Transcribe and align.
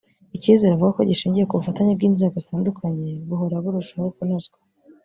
icyizere 0.37 0.71
avuga 0.73 0.95
ko 0.95 1.01
gishingiye 1.09 1.45
ku 1.47 1.57
bufatanye 1.59 1.91
bw’inzego 1.97 2.35
zitandukanye 2.43 3.09
buhora 3.27 3.55
burushaho 3.63 4.07
kunozwa 4.15 4.57